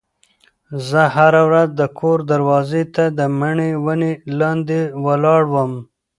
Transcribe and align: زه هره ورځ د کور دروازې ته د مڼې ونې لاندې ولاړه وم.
زه 0.87 1.01
هره 1.15 1.41
ورځ 1.49 1.69
د 1.79 1.81
کور 1.99 2.19
دروازې 2.31 2.83
ته 2.95 3.03
د 3.17 3.19
مڼې 3.39 3.71
ونې 3.83 4.13
لاندې 4.39 4.79
ولاړه 5.05 5.47
وم. 5.53 5.73